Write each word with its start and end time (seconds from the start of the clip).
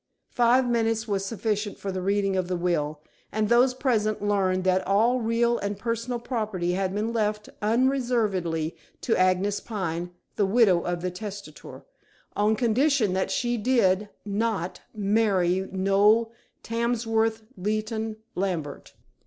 Five 0.31 0.67
minutes 0.67 1.07
was 1.07 1.23
sufficient 1.23 1.77
for 1.77 1.91
the 1.91 2.01
reading 2.01 2.35
of 2.35 2.47
the 2.47 2.57
will, 2.57 3.01
and 3.31 3.47
those 3.49 3.75
present 3.75 4.19
learned 4.19 4.63
that 4.63 4.87
all 4.87 5.19
real 5.21 5.59
and 5.59 5.77
personal 5.77 6.17
property 6.17 6.71
had 6.71 6.95
been 6.95 7.13
left 7.13 7.49
unreservedly 7.61 8.75
to 9.01 9.15
Agnes 9.15 9.59
Pine, 9.59 10.09
the 10.37 10.45
widow 10.47 10.81
of 10.81 11.03
the 11.03 11.11
testator, 11.11 11.85
on 12.35 12.55
condition 12.55 13.13
that 13.13 13.29
she 13.29 13.57
did 13.57 14.09
not 14.25 14.81
marry 14.95 15.69
Noel 15.71 16.31
Tamsworth 16.63 17.43
Leighton 17.55 18.15
Lambert. 18.33 18.95